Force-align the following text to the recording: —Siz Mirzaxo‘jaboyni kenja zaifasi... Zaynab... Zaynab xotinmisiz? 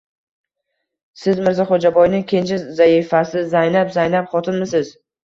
—Siz 1.23 1.41
Mirzaxo‘jaboyni 1.47 2.21
kenja 2.31 2.57
zaifasi... 2.79 3.45
Zaynab... 3.53 3.93
Zaynab 3.99 4.31
xotinmisiz? 4.33 4.91